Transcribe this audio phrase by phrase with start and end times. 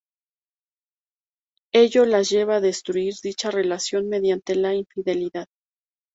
[1.75, 5.45] Ello las lleva a destruir dicha relación mediante la infidelidad.